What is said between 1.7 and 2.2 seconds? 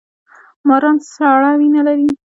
لري